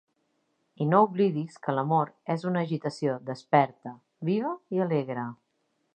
I 0.85 0.87
no 0.93 1.01
oblidis 1.07 1.59
que 1.67 1.75
l’amor 1.79 2.11
és 2.37 2.47
una 2.53 2.63
agitació 2.69 3.19
desperta, 3.31 3.95
viva 4.31 4.59
i 4.77 4.83
alegre. 4.87 5.29